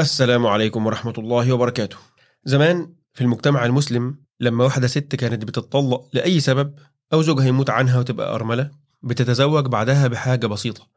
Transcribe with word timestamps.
السلام 0.00 0.46
عليكم 0.46 0.86
ورحمة 0.86 1.14
الله 1.18 1.52
وبركاته. 1.52 1.96
زمان 2.44 2.92
في 3.14 3.20
المجتمع 3.20 3.64
المسلم 3.64 4.16
لما 4.40 4.64
واحدة 4.64 4.86
ست 4.86 5.14
كانت 5.16 5.44
بتتطلق 5.44 6.08
لأي 6.12 6.40
سبب 6.40 6.74
أو 7.12 7.22
زوجها 7.22 7.46
يموت 7.46 7.70
عنها 7.70 7.98
وتبقى 7.98 8.34
أرملة 8.34 8.70
بتتزوج 9.02 9.66
بعدها 9.66 10.06
بحاجة 10.06 10.46
بسيطة 10.46 10.88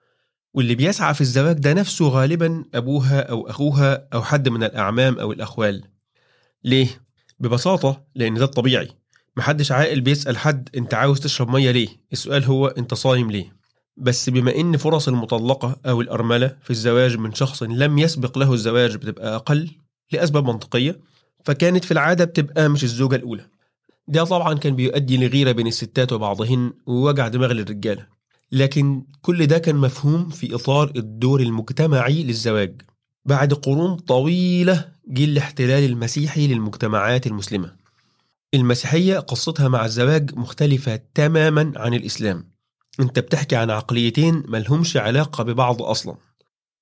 واللي 0.54 0.76
بيسعى 0.76 1.14
في 1.14 1.22
الزواج 1.22 1.56
ده 1.60 1.74
نفسه 1.74 2.08
غالبا 2.08 2.66
أبوها 2.74 3.22
أو 3.22 3.50
أخوها 3.50 4.08
أو 4.14 4.24
حد 4.24 4.50
من 4.50 4.64
الأعمام 4.64 5.20
أو 5.20 5.32
الأخوال 5.32 5.84
ليه؟ 6.64 6.88
ببساطة 7.40 8.04
لأن 8.16 8.34
ده 8.34 8.46
الطبيعي 8.46 8.90
محدش 9.38 9.72
عاقل 9.72 10.02
بيسأل 10.02 10.38
حد 10.38 10.70
أنت 10.78 10.94
عاوز 10.94 11.20
تشرب 11.20 11.50
مية 11.50 11.72
ليه؟ 11.72 11.88
السؤال 12.14 12.44
هو 12.44 12.68
أنت 12.68 12.94
صايم 12.94 13.32
ليه؟ 13.32 13.59
بس 14.00 14.30
بما 14.30 14.56
إن 14.56 14.78
فرص 14.78 15.08
المطلقة 15.08 15.76
أو 15.86 16.02
الأرملة 16.02 16.56
في 16.64 16.70
الزواج 16.70 17.18
من 17.18 17.34
شخص 17.34 17.64
لم 17.64 17.98
يسبق 18.00 18.38
له 18.38 18.54
الزواج 18.54 18.96
بتبقى 18.96 19.36
أقل 19.36 19.72
لأسباب 20.12 20.46
منطقية 20.46 21.00
فكانت 21.46 21.86
في 21.86 21.92
العادة 21.92 22.26
بتبقى 22.26 22.70
مش 22.70 22.84
الزوجة 22.84 23.16
الأولى. 23.16 23.46
ده 24.08 24.24
طبعا 24.24 24.54
كان 24.54 24.76
بيؤدي 24.76 25.18
لغيرة 25.28 25.52
بين 25.52 25.68
الستات 25.68 26.14
وبعضهن 26.14 26.74
ووجع 26.86 27.28
دماغ 27.28 27.52
للرجالة. 27.52 28.06
لكن 28.52 29.04
كل 29.22 29.46
ده 29.46 29.58
كان 29.58 29.76
مفهوم 29.76 30.30
في 30.30 30.56
إطار 30.56 30.92
الدور 30.96 31.42
المجتمعي 31.42 32.24
للزواج. 32.24 32.82
بعد 33.26 33.54
قرون 33.54 33.96
طويلة 33.96 34.86
جه 35.08 35.24
الاحتلال 35.26 35.84
المسيحي 35.84 36.48
للمجتمعات 36.48 37.28
المسلمة. 37.28 37.76
المسيحية 38.54 39.20
قصتها 39.20 39.68
مع 39.68 39.86
الزواج 39.86 40.36
مختلفة 40.36 41.00
تماما 41.14 41.72
عن 41.76 41.94
الإسلام. 41.94 42.59
انت 43.00 43.20
بتحكي 43.20 43.56
عن 43.56 43.70
عقليتين 43.70 44.44
ملهمش 44.48 44.98
علاقة 44.98 45.44
ببعض 45.44 45.82
أصلا. 45.82 46.16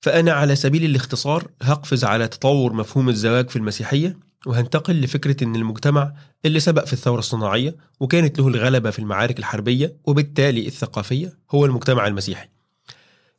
فأنا 0.02 0.32
على 0.32 0.56
سبيل 0.56 0.86
الاختصار 0.86 1.48
هقفز 1.62 2.04
على 2.04 2.28
تطور 2.28 2.74
مفهوم 2.74 3.10
الزواج 3.10 3.50
في 3.50 3.56
المسيحية 3.56 4.18
وهنتقل 4.46 5.02
لفكرة 5.02 5.44
إن 5.44 5.56
المجتمع 5.56 6.14
اللي 6.46 6.60
سبق 6.60 6.86
في 6.86 6.94
الثورة 6.94 7.20
الصناعية 7.20 7.76
وكانت 8.00 8.40
له 8.40 8.48
الغلبة 8.48 8.90
في 8.90 9.00
المعارك 9.00 9.40
الحربية 9.40 9.98
وبالتالي 10.06 10.68
الثقافية 10.68 11.38
هو 11.52 11.66
المجتمع 11.66 12.08
المسيحي. 12.08 12.50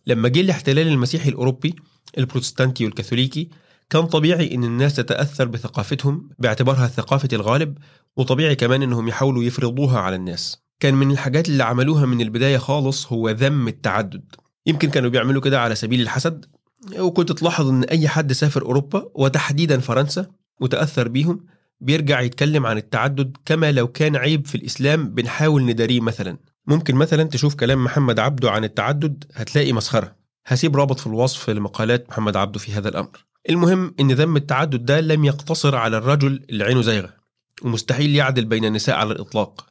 لما 0.06 0.28
جه 0.28 0.40
الاحتلال 0.40 0.88
المسيحي 0.88 1.28
الأوروبي 1.28 1.76
البروتستانتي 2.18 2.84
والكاثوليكي 2.84 3.48
كان 3.90 4.06
طبيعي 4.06 4.54
إن 4.54 4.64
الناس 4.64 4.94
تتأثر 4.94 5.44
بثقافتهم 5.44 6.30
باعتبارها 6.38 6.86
ثقافة 6.86 7.28
الغالب 7.32 7.78
وطبيعي 8.16 8.54
كمان 8.54 8.82
إنهم 8.82 9.08
يحاولوا 9.08 9.44
يفرضوها 9.44 9.98
على 9.98 10.16
الناس. 10.16 10.67
كان 10.80 10.94
من 10.94 11.10
الحاجات 11.10 11.48
اللي 11.48 11.64
عملوها 11.64 12.06
من 12.06 12.20
البداية 12.20 12.58
خالص 12.58 13.12
هو 13.12 13.30
ذم 13.30 13.68
التعدد. 13.68 14.24
يمكن 14.66 14.90
كانوا 14.90 15.10
بيعملوا 15.10 15.42
كده 15.42 15.60
على 15.60 15.74
سبيل 15.74 16.00
الحسد 16.00 16.44
وكنت 16.98 17.32
تلاحظ 17.32 17.68
إن 17.68 17.84
أي 17.84 18.08
حد 18.08 18.32
سافر 18.32 18.62
أوروبا 18.62 19.08
وتحديدا 19.14 19.80
فرنسا 19.80 20.26
وتأثر 20.60 21.08
بيهم 21.08 21.46
بيرجع 21.80 22.20
يتكلم 22.20 22.66
عن 22.66 22.76
التعدد 22.76 23.36
كما 23.44 23.72
لو 23.72 23.88
كان 23.88 24.16
عيب 24.16 24.46
في 24.46 24.54
الإسلام 24.54 25.08
بنحاول 25.08 25.64
نداريه 25.64 26.00
مثلا. 26.00 26.38
ممكن 26.66 26.94
مثلا 26.94 27.24
تشوف 27.24 27.54
كلام 27.54 27.84
محمد 27.84 28.18
عبده 28.18 28.50
عن 28.50 28.64
التعدد 28.64 29.24
هتلاقي 29.34 29.72
مسخرة. 29.72 30.16
هسيب 30.46 30.76
رابط 30.76 31.00
في 31.00 31.06
الوصف 31.06 31.50
لمقالات 31.50 32.08
محمد 32.10 32.36
عبده 32.36 32.58
في 32.58 32.72
هذا 32.72 32.88
الأمر. 32.88 33.24
المهم 33.50 33.94
إن 34.00 34.12
ذم 34.12 34.36
التعدد 34.36 34.84
ده 34.84 35.00
لم 35.00 35.24
يقتصر 35.24 35.76
على 35.76 35.96
الرجل 35.96 36.44
اللي 36.50 36.64
عينه 36.64 36.82
زايغة 36.82 37.10
ومستحيل 37.62 38.14
يعدل 38.16 38.44
بين 38.44 38.64
النساء 38.64 38.96
على 38.96 39.12
الإطلاق. 39.12 39.67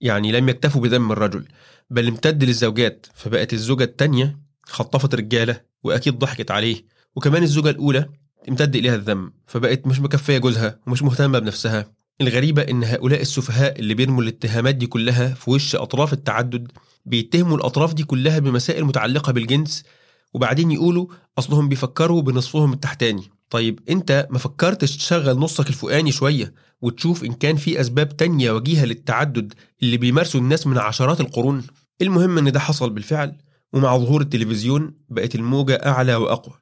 يعني 0.00 0.32
لم 0.32 0.48
يكتفوا 0.48 0.80
بذم 0.82 1.12
الرجل 1.12 1.44
بل 1.90 2.08
امتد 2.08 2.44
للزوجات 2.44 3.06
فبقت 3.14 3.52
الزوجة 3.52 3.84
التانية 3.84 4.38
خطفت 4.62 5.14
رجالة 5.14 5.60
وأكيد 5.82 6.18
ضحكت 6.18 6.50
عليه 6.50 6.84
وكمان 7.16 7.42
الزوجة 7.42 7.70
الأولى 7.70 8.08
امتد 8.48 8.76
إليها 8.76 8.94
الذم 8.94 9.32
فبقت 9.46 9.86
مش 9.86 10.00
مكفية 10.00 10.38
جوزها 10.38 10.78
ومش 10.86 11.02
مهتمة 11.02 11.38
بنفسها. 11.38 11.92
الغريبة 12.20 12.62
إن 12.62 12.84
هؤلاء 12.84 13.20
السفهاء 13.20 13.78
اللي 13.80 13.94
بيرموا 13.94 14.22
الاتهامات 14.22 14.74
دي 14.74 14.86
كلها 14.86 15.34
في 15.34 15.50
وش 15.50 15.76
أطراف 15.76 16.12
التعدد 16.12 16.72
بيتهموا 17.06 17.56
الأطراف 17.56 17.94
دي 17.94 18.04
كلها 18.04 18.38
بمسائل 18.38 18.84
متعلقة 18.84 19.32
بالجنس 19.32 19.84
وبعدين 20.34 20.70
يقولوا 20.70 21.06
أصلهم 21.38 21.68
بيفكروا 21.68 22.22
بنصفهم 22.22 22.72
التحتاني. 22.72 23.30
طيب 23.50 23.80
أنت 23.90 24.26
ما 24.30 24.38
فكرتش 24.38 24.96
تشغل 24.96 25.38
نصك 25.38 25.68
الفوقاني 25.68 26.12
شوية 26.12 26.54
وتشوف 26.80 27.24
إن 27.24 27.32
كان 27.32 27.56
في 27.56 27.80
أسباب 27.80 28.16
تانية 28.16 28.50
وجيهة 28.52 28.84
للتعدد 28.84 29.52
اللي 29.82 29.96
بيمارسوا 29.96 30.40
الناس 30.40 30.66
من 30.66 30.78
عشرات 30.78 31.20
القرون 31.20 31.64
المهم 32.02 32.38
إن 32.38 32.52
ده 32.52 32.60
حصل 32.60 32.90
بالفعل 32.90 33.36
ومع 33.72 33.96
ظهور 33.96 34.20
التلفزيون 34.20 34.94
بقت 35.08 35.34
الموجة 35.34 35.74
أعلى 35.74 36.14
وأقوى 36.14 36.54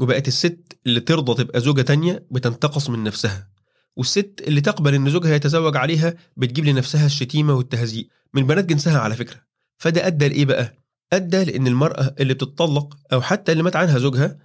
وبقت 0.00 0.28
الست 0.28 0.78
اللي 0.86 1.00
ترضى 1.00 1.44
تبقى 1.44 1.60
زوجة 1.60 1.82
تانية 1.82 2.26
بتنتقص 2.30 2.90
من 2.90 3.04
نفسها 3.04 3.48
والست 3.96 4.42
اللي 4.46 4.60
تقبل 4.60 4.94
إن 4.94 5.10
زوجها 5.10 5.34
يتزوج 5.34 5.76
عليها 5.76 6.14
بتجيب 6.36 6.64
لنفسها 6.64 7.06
الشتيمة 7.06 7.54
والتهزيء 7.54 8.08
من 8.34 8.46
بنات 8.46 8.64
جنسها 8.64 8.98
على 8.98 9.14
فكرة 9.16 9.36
فده 9.78 10.06
أدى 10.06 10.28
لإيه 10.28 10.44
بقى؟ 10.44 10.74
أدى 11.12 11.44
لأن 11.44 11.66
المرأة 11.66 12.14
اللي 12.20 12.34
بتطلق 12.34 12.96
أو 13.12 13.20
حتى 13.22 13.52
اللي 13.52 13.62
مات 13.62 13.76
عنها 13.76 13.98
زوجها 13.98 14.38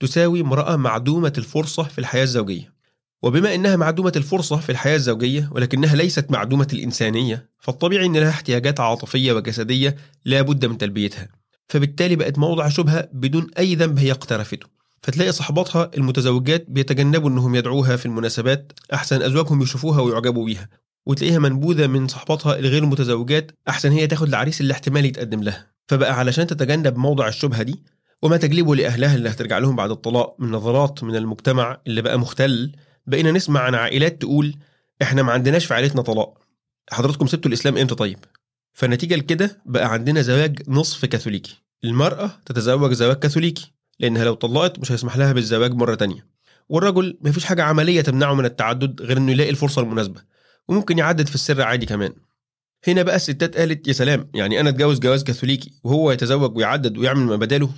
تساوي 0.00 0.40
امرأة 0.40 0.76
معدومة 0.76 1.32
الفرصة 1.38 1.82
في 1.82 1.98
الحياة 1.98 2.22
الزوجية. 2.22 2.78
وبما 3.22 3.54
إنها 3.54 3.76
معدومة 3.76 4.12
الفرصة 4.16 4.56
في 4.56 4.72
الحياة 4.72 4.96
الزوجية 4.96 5.48
ولكنها 5.52 5.96
ليست 5.96 6.30
معدومة 6.30 6.68
الإنسانية 6.72 7.48
فالطبيعي 7.58 8.06
إن 8.06 8.16
لها 8.16 8.30
احتياجات 8.30 8.80
عاطفية 8.80 9.32
وجسدية 9.32 9.96
لا 10.24 10.42
بد 10.42 10.66
من 10.66 10.78
تلبيتها. 10.78 11.28
فبالتالي 11.68 12.16
بقت 12.16 12.38
موضع 12.38 12.68
شبهة 12.68 13.08
بدون 13.12 13.46
أي 13.58 13.74
ذنب 13.74 13.98
هي 13.98 14.10
اقترفته. 14.10 14.66
فتلاقي 15.02 15.32
صحباتها 15.32 15.90
المتزوجات 15.96 16.64
بيتجنبوا 16.68 17.30
إنهم 17.30 17.54
يدعوها 17.54 17.96
في 17.96 18.06
المناسبات 18.06 18.72
أحسن 18.94 19.22
أزواجهم 19.22 19.62
يشوفوها 19.62 20.00
ويعجبوا 20.00 20.44
بيها. 20.44 20.68
وتلاقيها 21.06 21.38
منبوذة 21.38 21.86
من 21.86 22.08
صحباتها 22.08 22.58
الغير 22.58 22.86
متزوجات 22.86 23.52
أحسن 23.68 23.92
هي 23.92 24.06
تاخد 24.06 24.28
العريس 24.28 24.60
اللي 24.60 24.72
احتمال 24.72 25.04
يتقدم 25.04 25.42
لها. 25.42 25.66
فبقى 25.88 26.18
علشان 26.18 26.46
تتجنب 26.46 26.96
موضع 26.96 27.28
الشبهة 27.28 27.62
دي 27.62 27.82
وما 28.22 28.36
تجلبه 28.36 28.74
لأهلها 28.76 29.14
اللي 29.14 29.28
هترجع 29.30 29.58
لهم 29.58 29.76
بعد 29.76 29.90
الطلاق 29.90 30.36
من 30.38 30.50
نظرات 30.50 31.04
من 31.04 31.16
المجتمع 31.16 31.80
اللي 31.86 32.02
بقى 32.02 32.18
مختل. 32.18 32.72
بقينا 33.06 33.32
نسمع 33.32 33.60
عن 33.60 33.74
عائلات 33.74 34.20
تقول 34.20 34.54
إحنا 35.02 35.22
ما 35.22 35.32
عندناش 35.32 35.66
في 35.66 35.74
عائلتنا 35.74 36.02
طلاق. 36.02 36.38
حضراتكم 36.90 37.26
سبتوا 37.26 37.48
الإسلام 37.48 37.76
إمتى 37.76 37.94
طيب؟ 37.94 38.18
فالنتيجة 38.72 39.14
لكده 39.16 39.62
بقى 39.66 39.92
عندنا 39.92 40.22
زواج 40.22 40.62
نصف 40.68 41.04
كاثوليكي. 41.04 41.62
المرأة 41.84 42.30
تتزوج 42.46 42.92
زواج 42.92 43.16
كاثوليكي 43.16 43.72
لأنها 44.00 44.24
لو 44.24 44.34
طلقت 44.34 44.78
مش 44.78 44.92
هيسمح 44.92 45.16
لها 45.16 45.32
بالزواج 45.32 45.72
مرة 45.74 45.94
تانية. 45.94 46.26
والرجل 46.68 47.18
مفيش 47.20 47.44
حاجة 47.44 47.62
عملية 47.62 48.00
تمنعه 48.00 48.34
من 48.34 48.44
التعدد 48.44 49.02
غير 49.02 49.16
إنه 49.16 49.32
يلاقي 49.32 49.50
الفرصة 49.50 49.82
المناسبة 49.82 50.20
وممكن 50.68 50.98
يعدد 50.98 51.26
في 51.26 51.34
السر 51.34 51.62
عادي 51.62 51.86
كمان. 51.86 52.12
هنا 52.86 53.02
بقى 53.02 53.16
الستات 53.16 53.56
قالت 53.56 53.88
يا 53.88 53.92
سلام 53.92 54.30
يعني 54.34 54.60
أنا 54.60 54.68
أتجوز 54.70 54.98
جواز 54.98 55.24
كاثوليكي 55.24 55.72
وهو 55.84 56.10
يتزوج 56.12 56.56
ويعدد 56.56 56.98
ويعمل 56.98 57.20
ما 57.22 57.36
بداله؟ 57.36 57.70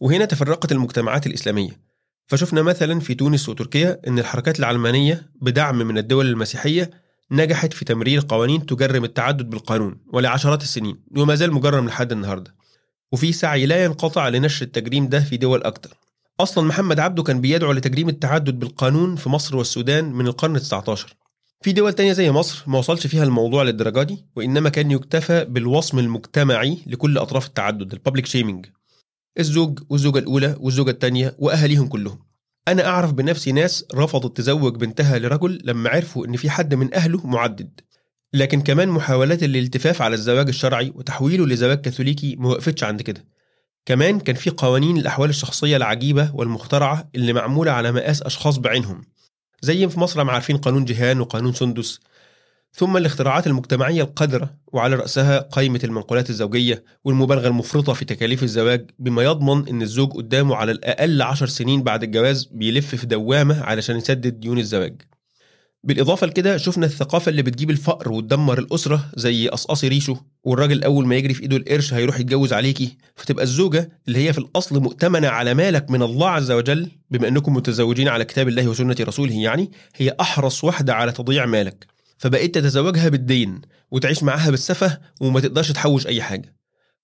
وهنا 0.00 0.24
تفرقت 0.24 0.72
المجتمعات 0.72 1.26
الإسلامية. 1.26 1.80
فشفنا 2.26 2.62
مثلا 2.62 3.00
في 3.00 3.14
تونس 3.14 3.48
وتركيا 3.48 4.00
إن 4.08 4.18
الحركات 4.18 4.58
العلمانية 4.58 5.30
بدعم 5.42 5.78
من 5.78 5.98
الدول 5.98 6.26
المسيحية 6.26 6.90
نجحت 7.30 7.72
في 7.72 7.84
تمرير 7.84 8.22
قوانين 8.28 8.66
تجرم 8.66 9.04
التعدد 9.04 9.50
بالقانون 9.50 9.98
ولعشرات 10.12 10.62
السنين 10.62 10.96
وما 11.16 11.34
زال 11.34 11.52
مجرم 11.52 11.86
لحد 11.86 12.12
النهارده. 12.12 12.54
وفي 13.12 13.32
سعي 13.32 13.66
لا 13.66 13.84
ينقطع 13.84 14.28
لنشر 14.28 14.64
التجريم 14.66 15.08
ده 15.08 15.20
في 15.20 15.36
دول 15.36 15.62
أكتر. 15.62 15.96
أصلا 16.40 16.64
محمد 16.68 17.00
عبده 17.00 17.22
كان 17.22 17.40
بيدعو 17.40 17.72
لتجريم 17.72 18.08
التعدد 18.08 18.58
بالقانون 18.58 19.16
في 19.16 19.28
مصر 19.28 19.56
والسودان 19.56 20.12
من 20.12 20.26
القرن 20.26 20.58
ال19 20.58 21.00
في 21.62 21.72
دول 21.72 21.92
تانية 21.92 22.12
زي 22.12 22.30
مصر 22.30 22.64
ما 22.66 22.78
وصلش 22.78 23.06
فيها 23.06 23.24
الموضوع 23.24 23.62
للدرجة 23.62 24.02
دي 24.02 24.24
وإنما 24.36 24.68
كان 24.68 24.90
يكتفى 24.90 25.44
بالوصم 25.44 25.98
المجتمعي 25.98 26.78
لكل 26.86 27.18
أطراف 27.18 27.46
التعدد 27.46 27.92
ال 27.92 27.97
public 27.97 28.26
shaming 28.26 28.66
الزوج 29.38 29.78
والزوجة 29.88 30.18
الأولى 30.18 30.56
والزوجة 30.60 30.90
الثانية 30.90 31.36
وأهاليهم 31.38 31.88
كلهم. 31.88 32.18
أنا 32.68 32.86
أعرف 32.86 33.12
بنفسي 33.12 33.52
ناس 33.52 33.84
رفضت 33.94 34.36
تزوج 34.36 34.76
بنتها 34.76 35.18
لرجل 35.18 35.60
لما 35.64 35.90
عرفوا 35.90 36.26
إن 36.26 36.36
في 36.36 36.50
حد 36.50 36.74
من 36.74 36.94
أهله 36.94 37.26
معدد. 37.26 37.80
لكن 38.32 38.60
كمان 38.60 38.88
محاولات 38.88 39.42
الالتفاف 39.42 40.02
على 40.02 40.14
الزواج 40.14 40.48
الشرعي 40.48 40.92
وتحويله 40.94 41.46
لزواج 41.46 41.80
كاثوليكي 41.80 42.36
ما 42.36 42.48
وقفتش 42.48 42.84
عند 42.84 43.02
كده. 43.02 43.24
كمان 43.86 44.20
كان 44.20 44.36
في 44.36 44.50
قوانين 44.50 44.96
الأحوال 44.96 45.30
الشخصية 45.30 45.76
العجيبة 45.76 46.30
والمخترعة 46.34 47.10
اللي 47.14 47.32
معمولة 47.32 47.72
على 47.72 47.92
مقاس 47.92 48.22
أشخاص 48.22 48.58
بعينهم. 48.58 49.02
زي 49.62 49.88
في 49.88 50.00
مصر 50.00 50.24
ما 50.24 50.32
عارفين 50.32 50.56
قانون 50.56 50.84
جيهان 50.84 51.20
وقانون 51.20 51.52
سندس. 51.52 52.00
ثم 52.78 52.96
الاختراعات 52.96 53.46
المجتمعية 53.46 54.02
القذرة 54.02 54.50
وعلى 54.72 54.96
رأسها 54.96 55.38
قائمة 55.38 55.80
المنقولات 55.84 56.30
الزوجية 56.30 56.84
والمبالغة 57.04 57.48
المفرطة 57.48 57.92
في 57.92 58.04
تكاليف 58.04 58.42
الزواج 58.42 58.90
بما 58.98 59.22
يضمن 59.22 59.68
أن 59.68 59.82
الزوج 59.82 60.12
قدامه 60.12 60.56
على 60.56 60.72
الأقل 60.72 61.22
عشر 61.22 61.46
سنين 61.46 61.82
بعد 61.82 62.02
الجواز 62.02 62.44
بيلف 62.52 62.94
في 62.94 63.06
دوامة 63.06 63.62
علشان 63.62 63.96
يسدد 63.96 64.40
ديون 64.40 64.58
الزواج. 64.58 65.02
بالإضافة 65.84 66.26
لكده 66.26 66.56
شفنا 66.56 66.86
الثقافة 66.86 67.30
اللي 67.30 67.42
بتجيب 67.42 67.70
الفقر 67.70 68.12
وتدمر 68.12 68.58
الأسرة 68.58 69.06
زي 69.16 69.48
قصقصي 69.48 69.88
ريشه 69.88 70.20
والراجل 70.44 70.84
أول 70.84 71.06
ما 71.06 71.16
يجري 71.16 71.34
في 71.34 71.42
إيده 71.42 71.56
القرش 71.56 71.94
هيروح 71.94 72.20
يتجوز 72.20 72.52
عليكي. 72.52 72.96
فتبقى 73.16 73.44
الزوجة 73.44 73.90
اللي 74.08 74.18
هي 74.28 74.32
في 74.32 74.38
الأصل 74.38 74.80
مؤتمنة 74.80 75.28
على 75.28 75.54
مالك 75.54 75.90
من 75.90 76.02
الله 76.02 76.28
عز 76.28 76.50
وجل 76.50 76.90
بما 77.10 77.28
أنكم 77.28 77.54
متزوجين 77.54 78.08
على 78.08 78.24
كتاب 78.24 78.48
الله 78.48 78.68
وسنة 78.68 78.96
رسوله 79.00 79.34
يعني 79.34 79.70
هي 79.96 80.16
أحرص 80.20 80.64
واحدة 80.64 80.94
على 80.94 81.12
تضييع 81.12 81.46
مالك. 81.46 81.95
فبقيت 82.16 82.54
تتزوجها 82.54 83.08
بالدين 83.08 83.60
وتعيش 83.90 84.22
معاها 84.22 84.50
بالسفة 84.50 84.98
وما 85.20 85.40
تقدرش 85.40 85.72
تحوش 85.72 86.06
أي 86.06 86.22
حاجة. 86.22 86.56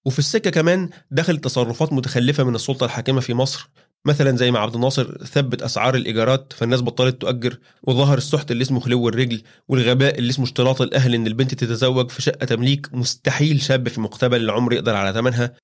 وفي 0.05 0.19
السكة 0.19 0.51
كمان 0.51 0.91
دخل 1.11 1.39
تصرفات 1.39 1.93
متخلفة 1.93 2.45
من 2.45 2.55
السلطة 2.55 2.85
الحاكمة 2.85 3.21
في 3.21 3.35
مصر. 3.35 3.71
مثلا 4.05 4.37
زي 4.37 4.51
ما 4.51 4.59
عبد 4.59 4.75
الناصر 4.75 5.25
ثبت 5.25 5.63
أسعار 5.63 5.95
الإيجارات 5.95 6.53
فالناس 6.53 6.81
بطلت 6.81 7.21
تؤجر 7.21 7.59
وظهر 7.83 8.19
السحت 8.19 8.51
اللي 8.51 8.63
اسمه 8.63 8.81
خلو 8.81 9.09
الرجل 9.09 9.43
والغباء 9.69 10.19
اللي 10.19 10.31
اسمه 10.31 10.45
اشتراط 10.45 10.83
الأهل 10.83 11.15
إن 11.15 11.27
البنت 11.27 11.55
تتزوج 11.55 12.11
في 12.11 12.23
شقة 12.23 12.47
تمليك 12.47 12.89
مستحيل 12.93 13.63
شاب 13.63 13.89
في 13.89 14.01
مقتبل 14.01 14.41
العمر 14.41 14.73
يقدر 14.73 14.97
على 14.97 15.13
ثمنها 15.13 15.55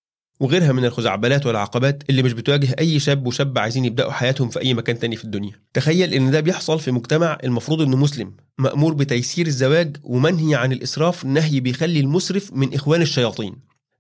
وغيرها 0.41 0.73
من 0.73 0.85
الخزعبلات 0.85 1.47
والعقبات 1.47 2.03
اللي 2.11 2.23
مش 2.23 2.33
بتواجه 2.33 2.77
أي 2.79 2.99
شاب 2.99 3.27
وشاب 3.27 3.59
عايزين 3.59 3.85
يبدأوا 3.85 4.13
حياتهم 4.13 4.49
في 4.49 4.61
أي 4.61 4.75
مكان 4.75 4.99
تاني 4.99 5.17
في 5.17 5.25
الدنيا. 5.25 5.53
تخيل 5.75 6.15
إن 6.15 6.31
ده 6.31 6.41
بيحصل 6.41 6.81
في 6.81 6.91
مجتمع 6.91 7.39
المفروض 7.45 7.83
إنه 7.83 7.97
مسلم 7.97 8.35
مأمور 8.59 8.95
بتيسير 8.95 9.47
الزواج 9.47 9.97
ومنهي 10.03 10.55
عن 10.55 10.73
الإسراف 10.73 11.25
نهي 11.25 11.61
بيخلي 11.61 12.01
المسرف 12.01 12.53
من 12.53 12.75
إخوان 12.75 13.03
الشياطين. 13.03 13.57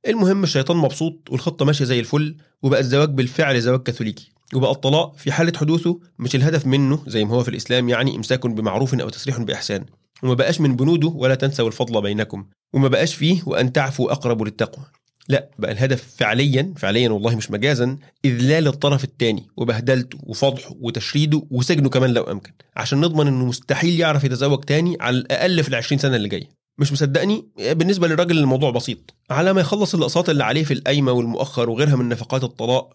المهم 0.09 0.43
الشيطان 0.43 0.77
مبسوط 0.77 1.29
والخطة 1.31 1.65
ماشية 1.65 1.85
زي 1.85 2.01
الفل 2.01 2.37
وبقى 2.63 2.81
الزواج 2.81 3.09
بالفعل 3.09 3.61
زواج 3.61 3.83
كاثوليكي. 3.83 4.33
وبقى 4.55 4.71
الطلاق 4.71 5.17
في 5.17 5.33
حالة 5.33 5.53
حدوثه 5.57 6.01
مش 6.19 6.35
الهدف 6.35 6.67
منه 6.67 7.03
زي 7.07 7.25
ما 7.25 7.31
هو 7.35 7.43
في 7.43 7.49
الإسلام 7.49 7.89
يعني 7.89 8.17
إمساك 8.17 8.47
بمعروف 8.47 8.95
أو 8.95 9.09
تسريح 9.09 9.39
بإحسان. 9.41 9.85
وما 10.23 10.35
بقاش 10.35 10.61
من 10.61 10.77
بنوده 10.77 11.09
ولا 11.09 11.35
تنسوا 11.35 11.69
الفضل 11.69 12.03
بينكم. 12.03 12.45
وما 12.73 12.89
بقاش 12.89 13.15
فيه 13.15 13.43
وأن 13.47 13.73
تعفوا 13.73 14.13
أقرب 14.13 14.43
للتقوى. 14.43 14.85
لا 15.29 15.51
بقى 15.59 15.73
الهدف 15.73 16.15
فعليا 16.17 16.75
فعليا 16.77 17.11
والله 17.11 17.37
مش 17.37 17.51
مجازا 17.51 17.99
إذلال 18.25 18.67
الطرف 18.67 19.05
الثاني 19.05 19.47
وبهدلته 19.57 20.19
وفضحه 20.23 20.75
وتشريده 20.81 21.43
وسجنه 21.51 21.89
كمان 21.89 22.15
لو 22.15 22.23
أمكن 22.23 22.53
عشان 22.77 23.01
نضمن 23.01 23.27
إنه 23.27 23.45
مستحيل 23.45 24.01
يعرف 24.01 24.25
يتزوج 24.25 24.65
تاني 24.65 24.97
على 25.01 25.17
الأقل 25.17 25.65
في 25.65 25.71
ال20 25.71 26.01
سنة 26.01 26.17
اللي 26.17 26.29
جاية. 26.29 26.49
مش 26.79 26.93
مصدقني؟ 26.93 27.49
بالنسبة 27.59 28.09
للراجل 28.09 28.39
الموضوع 28.39 28.71
بسيط. 28.71 29.15
على 29.31 29.53
ما 29.53 29.61
يخلص 29.61 29.95
الأقساط 29.95 30.29
اللي 30.31 30.45
عليه 30.45 30.65
في 30.65 30.75
القايمة 30.75 31.13
والمؤخر 31.13 31.71
وغيرها 31.71 31.97
من 31.97 32.09
نفقات 32.09 32.45
الطلاق 32.45 32.93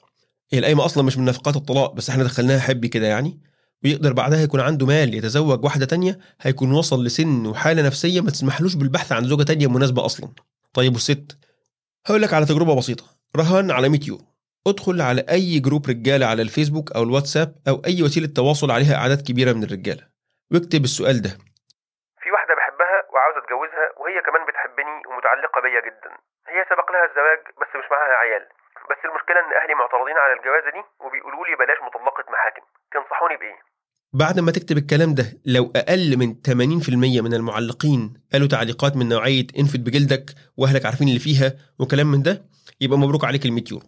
هي 0.51 0.59
القايمة 0.59 0.85
أصلا 0.85 1.03
مش 1.03 1.17
من 1.17 1.25
نفقات 1.25 1.55
الطلاق 1.55 1.93
بس 1.93 2.09
إحنا 2.09 2.23
دخلناها 2.23 2.59
حبي 2.59 2.87
كده 2.87 3.07
يعني 3.07 3.39
ويقدر 3.83 4.13
بعدها 4.13 4.41
يكون 4.41 4.59
عنده 4.59 4.85
مال 4.85 5.13
يتزوج 5.13 5.63
واحدة 5.63 5.85
تانية 5.85 6.19
هيكون 6.41 6.71
وصل 6.71 7.05
لسن 7.05 7.45
وحالة 7.45 7.81
نفسية 7.81 8.21
ما 8.21 8.31
تسمحلوش 8.31 8.75
بالبحث 8.75 9.11
عن 9.11 9.27
زوجة 9.27 9.43
تانية 9.43 9.67
مناسبة 9.67 10.05
أصلا. 10.05 10.29
طيب 10.73 10.93
والست؟ 10.93 11.37
هقول 12.07 12.21
لك 12.21 12.33
على 12.33 12.45
تجربة 12.45 12.73
بسيطة. 12.81 13.05
رهان 13.39 13.67
على 13.77 13.87
100 13.89 13.99
يورو 14.09 14.25
ادخل 14.71 14.97
على 15.09 15.21
أي 15.35 15.49
جروب 15.65 15.83
رجالة 15.93 16.25
على 16.31 16.41
الفيسبوك 16.45 16.87
أو 16.95 17.01
الواتساب 17.07 17.49
أو 17.69 17.75
أي 17.89 17.97
وسيلة 18.05 18.29
تواصل 18.39 18.69
عليها 18.75 18.95
أعداد 19.01 19.21
كبيرة 19.27 19.51
من 19.57 19.63
الرجالة. 19.67 20.03
واكتب 20.51 20.83
السؤال 20.89 21.17
ده. 21.25 21.31
في 22.21 22.29
واحدة 22.35 22.53
بحبها 22.59 22.97
وعاوز 23.13 23.35
أتجوزها 23.41 23.85
وهي 24.01 24.17
كمان 24.27 24.41
بتحبني 24.49 24.95
ومتعلقة 25.09 25.57
بيا 25.65 25.81
جدا. 25.87 26.11
هي 26.53 26.59
سبق 26.71 26.87
لها 26.93 27.05
الزواج 27.09 27.41
بس 27.61 27.71
مش 27.79 27.87
معاها 27.93 28.15
عيال. 28.23 28.43
بس 28.89 28.99
المشكلة 29.09 29.39
إن 29.43 29.51
أهلي 29.59 29.73
معترضين 29.81 30.17
على 30.23 30.33
الجوازة 30.37 30.69
دي 30.75 30.83
وبيقولوا 31.03 31.43
لي 31.47 31.53
بلاش 31.61 31.79
مطلقة 31.87 32.23
محاكم. 32.33 32.65
تنصحوني 32.93 33.35
بإيه؟ 33.41 33.57
بعد 34.13 34.39
ما 34.39 34.51
تكتب 34.51 34.77
الكلام 34.77 35.13
ده 35.13 35.39
لو 35.45 35.71
أقل 35.75 36.17
من 36.17 36.35
80% 36.47 36.89
من 36.93 37.33
المعلقين 37.33 38.13
قالوا 38.33 38.47
تعليقات 38.47 38.95
من 38.95 39.09
نوعية 39.09 39.47
انفد 39.59 39.83
بجلدك 39.83 40.35
وأهلك 40.57 40.85
عارفين 40.85 41.07
اللي 41.07 41.19
فيها 41.19 41.55
وكلام 41.79 42.11
من 42.11 42.21
ده 42.21 42.45
يبقى 42.81 42.99
مبروك 42.99 43.25
عليك 43.25 43.45
ال 43.45 43.51
100 43.53 43.63
يورو. 43.71 43.85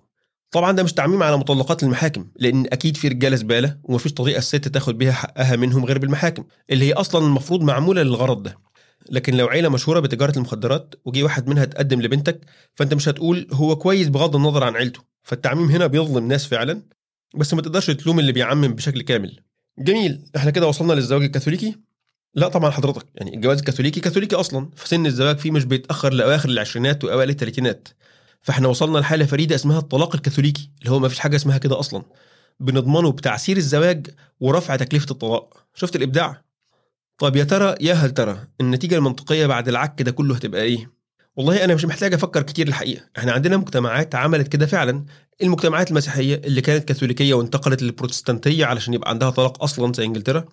طبعا 0.51 0.71
ده 0.71 0.83
مش 0.83 0.93
تعميم 0.93 1.23
على 1.23 1.37
مطلقات 1.37 1.83
المحاكم 1.83 2.27
لأن 2.35 2.65
أكيد 2.65 2.97
في 2.97 3.07
رجالة 3.07 3.35
زبالة 3.35 3.77
ومفيش 3.83 4.13
طريقة 4.13 4.37
الست 4.37 4.67
تاخد 4.67 4.97
بيها 4.97 5.11
حقها 5.11 5.55
منهم 5.55 5.85
غير 5.85 5.97
بالمحاكم 5.97 6.43
اللي 6.69 6.85
هي 6.85 6.93
أصلا 6.93 7.25
المفروض 7.25 7.61
معمولة 7.63 8.03
للغرض 8.03 8.43
ده. 8.43 8.57
لكن 9.09 9.37
لو 9.37 9.47
عيلة 9.47 9.69
مشهورة 9.69 9.99
بتجارة 9.99 10.37
المخدرات 10.37 10.95
وجي 11.05 11.23
واحد 11.23 11.47
منها 11.49 11.65
تقدم 11.65 12.01
لبنتك 12.01 12.41
فأنت 12.75 12.93
مش 12.93 13.09
هتقول 13.09 13.47
هو 13.51 13.75
كويس 13.75 14.07
بغض 14.07 14.35
النظر 14.35 14.63
عن 14.63 14.75
عيلته 14.75 14.99
فالتعميم 15.23 15.69
هنا 15.69 15.87
بيظلم 15.87 16.27
ناس 16.27 16.45
فعلا 16.45 16.81
بس 17.35 17.53
ما 17.53 17.61
تقدرش 17.61 17.85
تلوم 17.91 18.19
اللي 18.19 18.31
بيعمم 18.31 18.67
بشكل 18.67 19.01
كامل. 19.01 19.39
جميل. 19.79 20.21
إحنا 20.35 20.51
كده 20.51 20.67
وصلنا 20.67 20.93
للزواج 20.93 21.23
الكاثوليكي؟ 21.23 21.75
لا 22.33 22.47
طبعا 22.47 22.69
حضرتك. 22.71 23.05
يعني 23.15 23.35
الجواز 23.35 23.59
الكاثوليكي 23.59 23.99
كاثوليكي 23.99 24.35
أصلا. 24.35 24.69
فسن 24.75 25.05
الزواج 25.05 25.37
فيه 25.37 25.51
مش 25.51 25.65
بيتأخر 25.65 26.13
لأواخر 26.13 26.49
العشرينات 26.49 27.03
وأوائل 27.03 27.29
الثلاثينات. 27.29 27.87
فإحنا 28.41 28.67
وصلنا 28.67 28.97
لحالة 28.97 29.25
فريدة 29.25 29.55
اسمها 29.55 29.79
الطلاق 29.79 30.15
الكاثوليكي 30.15 30.69
اللي 30.79 30.91
هو 30.91 30.99
ما 30.99 31.07
فيش 31.07 31.19
حاجة 31.19 31.35
اسمها 31.35 31.57
كده 31.57 31.79
أصلا. 31.79 32.03
بنضمنه 32.59 33.11
بتعسير 33.11 33.57
الزواج 33.57 34.07
ورفع 34.39 34.75
تكلفة 34.75 35.11
الطلاق. 35.11 35.65
شفت 35.73 35.95
الإبداع؟ 35.95 36.41
طب 37.17 37.35
يا 37.35 37.43
ترى 37.43 37.75
يا 37.81 37.93
هل 37.93 38.11
ترى 38.11 38.47
النتيجة 38.61 38.95
المنطقية 38.95 39.45
بعد 39.45 39.67
العك 39.67 40.01
ده 40.01 40.11
كله 40.11 40.35
هتبقى 40.35 40.61
إيه؟ 40.61 40.91
والله 41.35 41.63
أنا 41.63 41.75
مش 41.75 41.85
محتاج 41.85 42.13
أفكر 42.13 42.41
كتير 42.41 42.67
الحقيقة. 42.67 43.03
إحنا 43.17 43.31
عندنا 43.31 43.57
مجتمعات 43.57 44.15
عملت 44.15 44.47
كده 44.47 44.65
فعلا. 44.65 45.05
المجتمعات 45.41 45.89
المسيحية 45.91 46.41
اللي 46.45 46.61
كانت 46.61 46.83
كاثوليكية 46.87 47.33
وانتقلت 47.33 47.83
للبروتستانتية 47.83 48.65
علشان 48.65 48.93
يبقى 48.93 49.09
عندها 49.09 49.29
طلاق 49.29 49.63
أصلا 49.63 49.93
زي 49.93 50.05
إنجلترا 50.05 50.45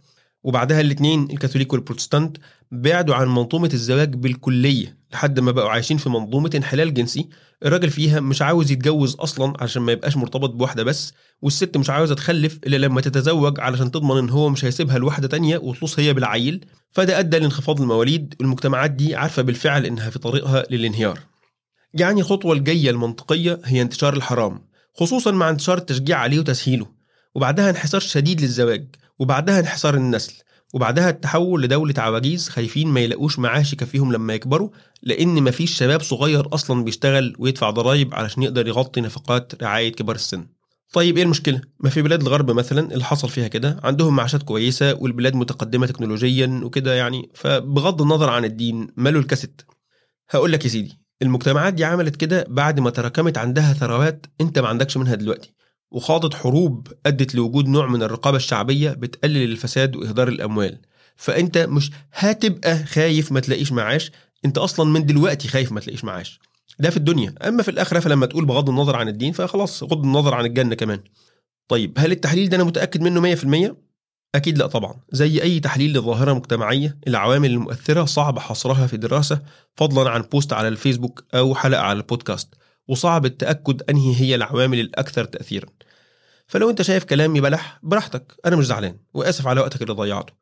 وبعدها 0.43 0.81
الاثنين 0.81 1.29
الكاثوليك 1.31 1.73
والبروتستانت 1.73 2.37
بعدوا 2.73 3.15
عن 3.15 3.29
منظومة 3.29 3.71
الزواج 3.75 4.15
بالكلية 4.15 4.97
لحد 5.13 5.41
ما 5.41 5.51
بقوا 5.53 5.71
عايشين 5.71 5.97
في 5.97 6.09
منظومة 6.09 6.51
انحلال 6.55 6.95
جنسي. 6.95 7.29
الراجل 7.65 7.91
فيها 7.91 8.21
مش 8.21 8.43
عاوز 8.43 8.71
يتجوز 8.73 9.15
أصلا 9.15 9.53
عشان 9.61 9.83
ما 9.83 9.93
يبقاش 9.93 10.17
مرتبط 10.17 10.51
بواحدة 10.51 10.83
بس 10.83 11.13
والست 11.43 11.77
مش 11.77 11.91
عاوزة 11.91 12.15
تخلف 12.15 12.59
إلا 12.67 12.77
لما 12.77 13.01
تتزوج 13.01 13.61
علشان 13.61 13.91
تضمن 13.91 14.19
إن 14.19 14.31
هو 14.31 14.49
مش 14.49 14.65
هيسيبها 14.65 14.99
لواحدة 14.99 15.29
تانية 15.29 15.59
وتلص 15.59 15.99
هي 15.99 16.13
بالعيل. 16.15 16.65
فده 16.91 17.19
أدى 17.19 17.39
لانخفاض 17.39 17.81
المواليد 17.81 18.35
والمجتمعات 18.41 18.91
دي 18.91 19.15
عارفة 19.17 19.43
بالفعل 19.43 19.87
إنها 19.87 20.11
في 20.11 20.19
طريقها 20.19 20.65
للانهيار. 20.71 21.19
يعني 21.95 22.21
الخطوة 22.21 22.53
الجاية 22.53 22.91
المنطقية 22.91 23.61
هي 23.65 23.83
انتشار 23.83 24.15
الحرام. 24.15 24.72
خصوصا 24.95 25.31
مع 25.31 25.51
انتشار 25.51 25.79
التشجيع 25.79 26.19
عليه 26.19 26.39
وتسهيله 26.39 26.87
وبعدها 27.35 27.71
انحسار 27.71 28.01
شديد 28.01 28.41
للزواج 28.41 28.89
وبعدها 29.19 29.61
انحسار 29.61 29.95
النسل 29.95 30.35
وبعدها 30.75 31.11
التحول 31.11 31.63
لدولة 31.63 31.95
عواجيز 31.99 32.49
خايفين 32.49 32.89
ما 32.89 33.01
يلاقوش 33.01 33.39
معاش 33.39 33.73
يكفيهم 33.73 34.13
لما 34.13 34.35
يكبروا 34.35 34.71
لأن 35.03 35.43
مفيش 35.43 35.77
شباب 35.77 36.03
صغير 36.03 36.55
أصلا 36.55 36.85
بيشتغل 36.85 37.35
ويدفع 37.39 37.71
ضرايب 37.71 38.15
علشان 38.15 38.43
يقدر 38.43 38.69
يغطي 38.69 39.01
نفقات 39.01 39.63
رعاية 39.63 39.93
كبار 39.93 40.17
السن 40.17 40.47
طيب 40.93 41.17
إيه 41.17 41.25
المشكلة؟ 41.25 41.61
ما 41.81 41.91
في 41.91 42.03
بلاد 42.03 42.21
الغرب 42.21 42.51
مثلا 42.51 42.93
اللي 42.93 43.05
حصل 43.05 43.29
فيها 43.29 43.49
كده 43.49 43.81
عندهم 43.85 44.17
معاشات 44.17 44.43
كويسة 44.43 44.95
والبلاد 44.95 45.35
متقدمة 45.35 45.87
تكنولوجيا 45.87 46.61
وكده 46.65 46.95
يعني 46.95 47.31
فبغض 47.35 48.03
النظر 48.03 48.31
عن 48.31 48.45
الدين 48.45 48.89
ماله 48.97 49.19
الكاسيت 49.19 49.63
هقول 50.31 50.53
لك 50.53 50.65
يا 50.65 50.71
سيدي 50.71 51.02
المجتمعات 51.23 51.75
دي 51.75 51.85
عملت 51.85 52.17
كده 52.17 52.47
بعد 52.49 52.81
ما 52.81 52.91
تراكمت 52.91 53.39
عندها 53.39 53.73
ثروات 53.73 54.27
انت 54.41 54.59
ما 54.59 54.69
عندكش 54.69 54.97
منها 54.97 55.15
دلوقتي. 55.15 55.53
وخاضت 55.91 56.35
حروب 56.35 56.89
أدت 57.07 57.35
لوجود 57.35 57.69
نوع 57.69 57.87
من 57.87 58.03
الرقابة 58.03 58.37
الشعبية 58.37 58.91
بتقلل 58.91 59.43
الفساد 59.51 59.97
وإهدار 59.97 60.29
الأموال. 60.29 60.79
فأنت 61.17 61.59
مش 61.59 61.91
هتبقى 62.13 62.85
خايف 62.85 63.33
ما 63.33 63.41
تلاقيش 63.41 63.73
معاش. 63.73 64.13
أنت 64.45 64.59
أصلا 64.59 64.91
من 64.91 65.07
دلوقتي 65.07 65.49
خايف 65.49 65.73
ما 65.73 65.81
تلاقيش 65.81 66.05
معاش. 66.05 66.41
ده 66.79 66.91
في 66.91 66.97
الدنيا. 66.97 67.35
أما 67.49 67.63
في 67.63 67.71
الآخرة 67.71 68.01
فلما 68.01 68.27
تقول 68.27 68.45
بغض 68.45 68.69
النظر 68.69 68.97
عن 68.97 69.09
الدين 69.09 69.33
فخلاص 69.33 69.83
غض 69.83 70.05
النظر 70.05 70.35
عن 70.35 70.45
الجنة 70.45 70.75
كمان. 70.75 71.01
طيب 71.69 71.93
هل 71.99 72.13
التحليل 72.13 72.49
ده 72.49 72.57
أنا 72.57 72.65
متأكد 72.65 73.01
منه 73.03 73.21
100% 73.21 73.75
أكيد 74.35 74.59
لا 74.59 74.67
طبعا. 74.67 74.95
زي 75.11 75.43
أي 75.43 75.61
تحليل 75.61 75.93
لظاهره 75.93 76.33
مجتمعيه 76.33 76.99
العوامل 77.09 77.51
المؤثرة 77.51 78.05
صعب 78.05 78.39
حصرها 78.39 78.87
في 78.87 78.97
دراسة 78.97 79.43
فضلا 79.77 80.11
عن 80.11 80.23
بوست 80.23 80.53
على 80.53 80.69
الفيسبوك 80.69 81.25
أو 81.35 81.55
حلقة 81.55 81.83
على 81.83 81.97
البودكاست 81.97 82.55
وصعب 82.89 83.27
التأكد 83.27 83.83
أنهي 83.91 84.21
هي 84.21 84.35
العوامل 84.35 84.81
الأكثر 84.81 85.25
تاثيرا. 85.25 85.69
فلو 86.47 86.71
أنت 86.71 86.83
شايف 86.83 87.05
كلامي 87.05 87.41
بلح 87.41 87.79
براحتك. 87.83 88.35
أنا 88.47 88.57
مش 88.57 88.67
زعلان 88.67 88.99
وآسف 89.15 89.47
على 89.47 89.61
وقتك 89.61 89.83
اللي 89.83 89.93
ضيعته. 89.95 90.33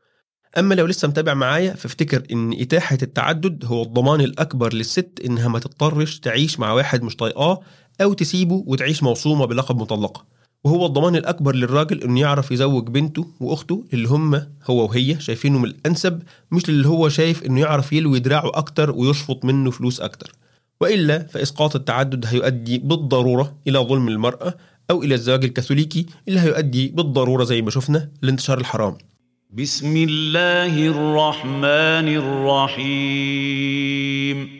أما 0.59 0.75
لو 0.75 0.87
لسه 0.87 1.09
متابع 1.09 1.35
معايا 1.35 1.75
فافتكر 1.75 2.23
إن 2.33 2.61
إتاحة 2.61 2.99
التعدد 3.03 3.65
هو 3.65 3.83
الضمان 3.83 4.21
الأكبر 4.21 4.75
للست 4.75 5.21
إنها 5.25 5.49
ما 5.49 5.59
تضطرش 5.59 6.19
تعيش 6.19 6.61
مع 6.61 6.73
واحد 6.73 7.03
مش 7.03 7.17
طايقاه 7.17 7.61
أو 8.01 8.13
تسيبه 8.13 8.65
وتعيش 8.67 9.03
موصومه 9.03 9.45
بلقب 9.47 9.77
مطلقة. 9.77 10.40
وهو 10.65 10.87
الضمان 10.87 11.17
الأكبر 11.17 11.55
للراجل 11.55 12.03
إنه 12.03 12.21
يعرف 12.21 12.51
يزوج 12.51 12.89
بنته 12.89 13.27
وأخته 13.41 13.85
اللي 13.93 14.09
هم 14.09 14.35
هو 14.71 14.85
وهي 14.85 15.21
شايفينهم 15.21 15.65
الأنسب 15.65 16.23
مش 16.53 16.69
اللي 16.69 16.89
هو 16.89 17.09
شايف 17.09 17.43
إنه 17.43 17.61
يعرف 17.61 17.93
يلوي 17.93 18.19
دراعه 18.19 18.49
أكتر 18.55 18.91
ويشفط 18.91 19.45
منه 19.45 19.71
فلوس 19.71 20.01
أكتر. 20.01 20.33
وإلا 20.81 21.27
فإسقاط 21.27 21.77
التعدد 21.77 22.27
هيؤدي 22.27 22.79
بالضرورة 22.79 23.57
إلى 23.69 23.79
ظلم 23.79 24.09
المرأة 24.09 24.55
أو 24.91 25.03
إلى 25.03 25.15
الزواج 25.15 25.45
الكاثوليكي 25.45 26.07
اللي 26.29 26.41
هيؤدي 26.41 26.89
بالضرورة 26.89 27.45
زي 27.45 27.63
ما 27.63 27.71
شفنا 27.71 28.11
لانتشار 28.23 28.59
الحرام. 28.59 28.99
بسم 29.51 29.97
الله 29.97 30.87
الرحمن 30.87 32.09
الرحيم. 32.77 34.60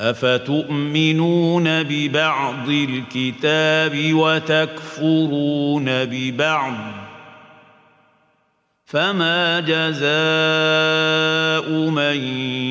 افتؤمنون 0.00 1.82
ببعض 1.82 2.68
الكتاب 2.68 4.14
وتكفرون 4.14 5.84
ببعض 6.04 6.74
فما 8.86 9.60
جزاء 9.60 10.08
من 11.90 12.16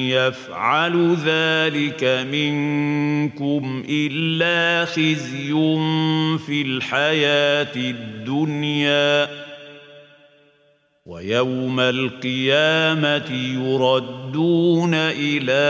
يفعل 0.10 1.15
ذلك 1.25 2.03
منكم 2.31 3.84
الا 3.89 4.86
خزي 4.86 5.51
في 6.46 6.62
الحياة 6.62 7.75
الدنيا 7.75 9.47
ويوم 11.07 11.79
القيامة 11.79 13.31
يردون 13.31 14.91
إلى 14.93 15.67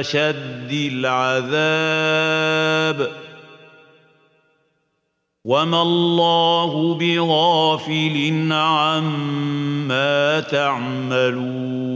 أشد 0.00 0.90
العذاب. 0.92 1.80
وما 5.44 5.82
الله 5.82 6.94
بغافل 6.94 8.48
عما 8.52 10.40
تعملون. 10.40 11.89